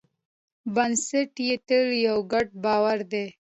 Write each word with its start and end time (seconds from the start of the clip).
بنسټ 0.73 1.31
یې 1.47 1.55
تل 1.67 1.87
یو 2.07 2.17
ګډ 2.31 2.47
باور 2.63 2.99
دی. 3.11 3.25